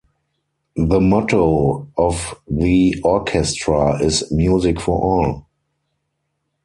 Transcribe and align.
The 0.77 0.99
motto 0.99 1.87
of 1.95 2.33
the 2.49 2.99
orchestra 3.03 4.01
is 4.03 4.25
"Music 4.31 4.79
for 4.81 4.99
All". 4.99 5.45